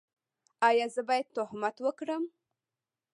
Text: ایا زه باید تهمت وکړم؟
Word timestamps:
ایا 0.67 0.85
زه 0.95 1.01
باید 1.07 1.27
تهمت 1.35 1.75
وکړم؟ 1.81 2.23